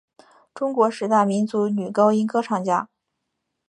[0.55, 2.89] 中国十大民族女高音歌唱家。